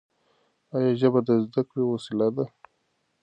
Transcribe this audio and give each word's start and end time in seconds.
ایا 0.75 0.91
ژبه 0.99 1.19
د 1.27 1.29
زده 1.43 1.61
کړې 1.69 1.83
وسیله 1.85 2.27
ده؟ 2.35 2.45